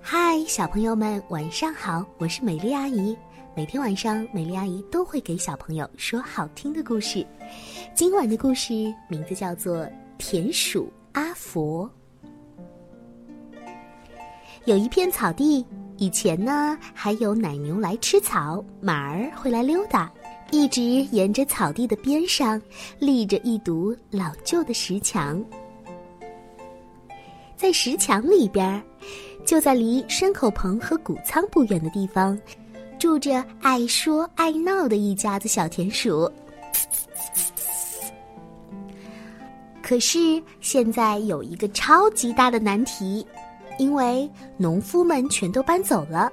[0.00, 2.04] 嗨，小朋友们，晚上好！
[2.18, 3.16] 我是美丽阿姨。
[3.54, 7.24] 每天晚上，美丽阿姨都会给小朋友说好听的故事。
[7.94, 8.72] 今晚的故事
[9.08, 9.84] 名字叫做
[10.18, 11.88] 《田鼠阿佛》。
[14.64, 15.64] 有一片草地，
[15.96, 20.10] 以前呢还有奶牛来吃草，马儿会来溜达。
[20.50, 22.60] 一直沿着草地的边上，
[22.98, 25.40] 立着一堵老旧的石墙。
[27.54, 28.82] 在石墙里边，
[29.48, 32.38] 就在离牲口棚和谷仓不远的地方，
[32.98, 36.30] 住着爱说爱闹的一家子小田鼠。
[39.82, 40.18] 可是
[40.60, 43.26] 现在有一个超级大的难题，
[43.78, 46.30] 因为农夫们全都搬走了，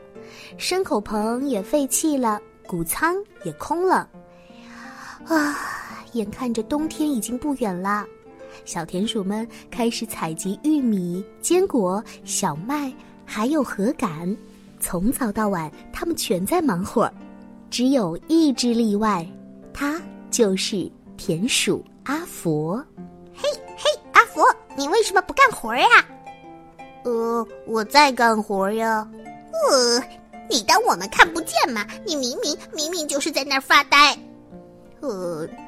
[0.60, 2.38] 牲口棚也废弃了。
[2.68, 4.10] 谷仓也空了，
[5.28, 5.56] 啊！
[6.12, 8.06] 眼看着冬天已经不远了，
[8.64, 12.94] 小田鼠们开始采集玉米、坚果、小麦，
[13.26, 14.36] 还有禾杆。
[14.80, 17.14] 从早到晚，它们全在忙活儿。
[17.70, 19.28] 只有一只例外，
[19.74, 22.78] 它就是田鼠阿佛。
[23.34, 24.44] 嘿嘿，阿佛，
[24.78, 25.88] 你为什么不干活呀？
[27.04, 29.08] 呃，我在干活呀。
[29.52, 30.04] 呃。
[30.48, 31.84] 你当我们看不见吗？
[32.06, 34.16] 你明明明明就是在那儿发呆。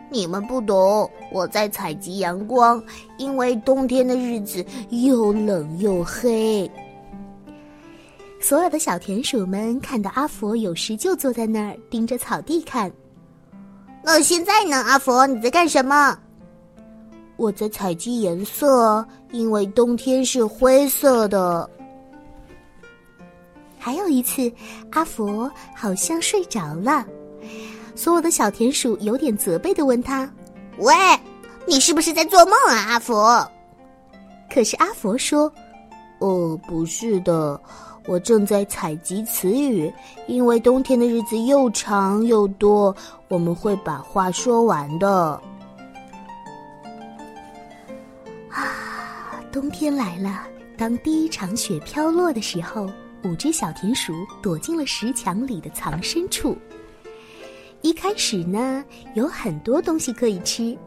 [0.07, 2.83] 呃，你们不懂，我在采集阳光，
[3.17, 6.69] 因为冬天的日子又冷又黑。
[8.39, 12.91] 所有的小田鼠们看到阿佛有时就坐在那儿盯着草地看。
[14.03, 16.17] 那现在呢，阿佛你在干什么？
[17.35, 21.69] 我在采集颜色，因为冬天是灰色的。
[23.77, 24.51] 还有一次，
[24.91, 27.05] 阿佛好像睡着了，
[27.97, 30.31] 所有的小田鼠有点责备的问他
[30.77, 30.93] ：“喂，
[31.65, 33.51] 你是不是在做梦啊，阿佛？”
[34.53, 35.51] 可是阿佛说
[36.21, 37.59] ：“哦，不是的，
[38.05, 39.91] 我正在采集词语，
[40.27, 42.95] 因为冬天的日子又长又多，
[43.29, 45.41] 我们会把话说完的。”
[48.53, 50.43] 啊，冬天来了，
[50.77, 52.87] 当第一场雪飘落的时候。
[53.23, 54.13] 五只小田鼠
[54.43, 56.55] 躲进了石墙里的藏身处。
[58.07, 58.85] 开始呢，
[59.15, 60.77] 有很多东西可以吃，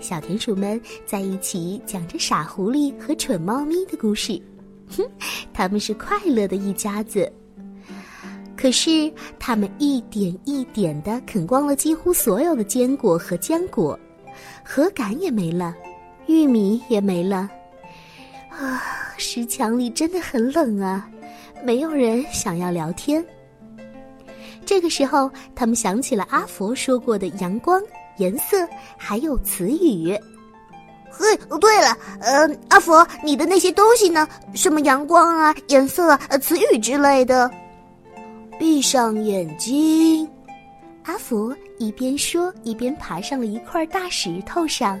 [0.00, 4.40] 小田鼠们在一起讲着傻狐狸和蠢猫咪的故事，
[4.88, 5.04] 哼，
[5.52, 7.30] 他们是快乐的一家子。
[8.56, 13.98] 可是，他们一点一点的啃光了几乎所有的坚果和浆果，
[14.64, 15.76] 禾杆也没了，
[16.26, 17.50] 玉米也没了。
[18.48, 18.82] 啊，
[19.18, 21.06] 石墙里真的很冷啊！
[21.62, 23.22] 没有人想要聊天。
[24.76, 27.80] 这个时候，他们想起了阿佛说过的阳光、
[28.18, 28.58] 颜色，
[28.94, 30.14] 还有词语。
[31.10, 34.28] 嘿，对了，呃，阿佛，你的那些东西呢？
[34.52, 37.50] 什么阳光啊、颜色、啊、词语之类的？
[38.58, 40.28] 闭上眼睛，
[41.04, 45.00] 阿佛一边说，一边爬上了一块大石头上。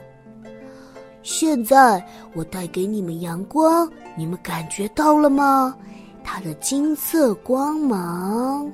[1.22, 5.76] 现在，我带给你们阳光，你们感觉到了吗？
[6.24, 8.72] 它的金色光芒。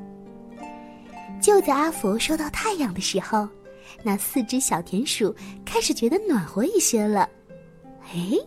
[1.42, 3.46] 就在阿福说到太阳的时候，
[4.02, 7.28] 那四只小田鼠开始觉得暖和一些了。
[8.14, 8.38] 哎，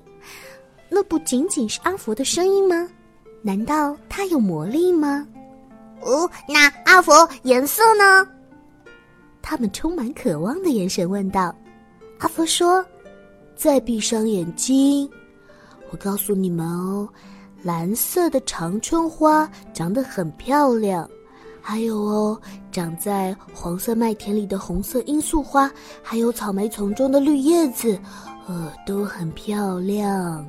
[0.89, 2.89] 那不仅仅是阿福的声音吗？
[3.41, 5.28] 难道它有魔力吗？
[6.01, 7.11] 哦，那阿福
[7.44, 8.28] 颜色呢？
[9.41, 11.53] 他们充满渴望的眼神问道。
[12.19, 12.84] 阿福说
[13.55, 15.07] ：“再闭上眼睛，
[15.91, 17.07] 我告诉你们哦。”
[17.61, 21.09] 蓝色的长春花长得很漂亮，
[21.67, 22.39] 还有哦，
[22.71, 25.69] 长在黄色麦田里的红色罂粟花，
[26.03, 27.99] 还有草莓丛中的绿叶子，
[28.47, 30.47] 呃，都很漂亮。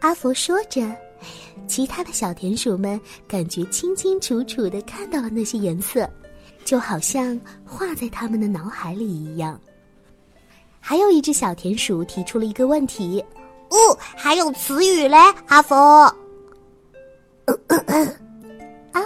[0.00, 0.86] 阿佛说着，
[1.66, 6.06] 其他的小田鼠们感觉清清楚楚的看到了那些颜色，
[6.62, 9.58] 就好像画在他们的脑海里一样。
[10.78, 13.24] 还有一只小田鼠提出了一个问题。
[13.70, 15.74] 哦，还有词语嘞，阿佛。
[15.76, 16.14] 阿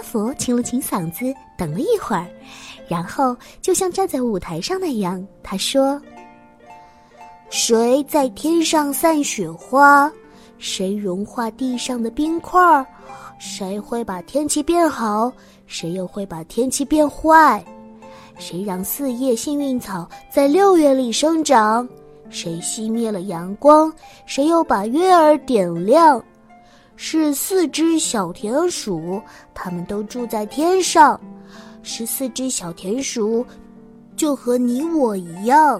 [0.09, 1.25] 佛清了清嗓子，
[1.57, 2.25] 等了一会儿，
[2.87, 6.01] 然后就像站在舞台上那样，他说
[7.51, 10.09] ：“谁在天上散雪花？
[10.57, 12.85] 谁融化地上的冰块？
[13.37, 15.31] 谁会把天气变好？
[15.65, 17.63] 谁又会把天气变坏？
[18.39, 21.87] 谁让四叶幸运草在六月里生长？”
[22.29, 23.93] 谁熄灭了阳光？
[24.25, 26.23] 谁又把月儿点亮？
[26.97, 29.21] 是四只小田鼠，
[29.53, 31.19] 它们都住在天上。
[31.83, 33.45] 十四只小田鼠，
[34.15, 35.79] 就和你我一样。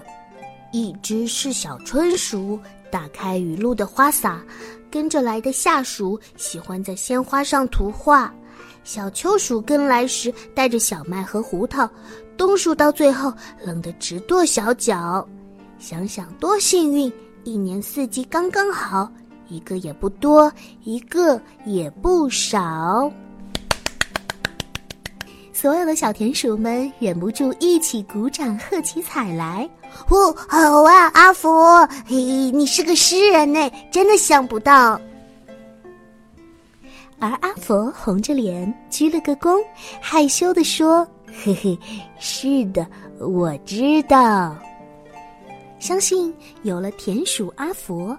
[0.72, 2.58] 一只是小春鼠，
[2.90, 4.42] 打开雨露的花洒，
[4.90, 8.32] 跟着来的夏鼠喜欢在鲜花上涂画，
[8.84, 11.88] 小秋鼠跟来时带着小麦和胡桃，
[12.36, 13.32] 冬鼠到最后
[13.64, 15.26] 冷得直跺小脚。
[15.78, 17.12] 想想多幸运，
[17.44, 19.10] 一年四季刚刚好，
[19.48, 20.52] 一个也不多，
[20.84, 23.10] 一个也不少。
[25.52, 29.68] 所有的小田鼠们忍不住一起鼓掌，喝起彩来。
[30.08, 32.16] 哦，好啊，阿佛，嘿，
[32.52, 35.00] 你是个诗人呢，真的想不到。
[37.18, 39.58] 而阿佛红着脸鞠了个躬，
[40.00, 41.04] 害羞的说
[41.42, 41.76] ：“嘿嘿，
[42.20, 42.86] 是的，
[43.18, 44.56] 我知道。
[45.78, 48.18] 相信有了田鼠阿佛，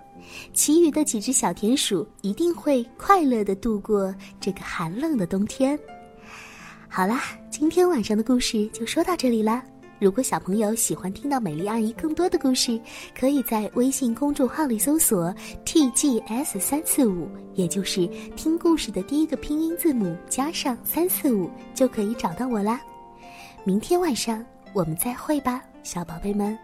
[0.53, 5.77] 其余的几只小田鼠一定会快乐的度过这个寒冷的冬天。”
[6.87, 7.21] 好啦，
[7.51, 9.63] 今天晚上的故事就说到这里啦。
[9.99, 12.79] 如果小朋友喜欢听到美丽阿姨更多的故事，
[13.19, 15.35] 可以在微信公众号里搜索
[15.65, 22.81] “tgs 三四五”，也就是听故事的第一个拼音字母加上三四五，就可以找到我啦。
[23.65, 26.57] 明天晚上我们再会吧，小宝贝们。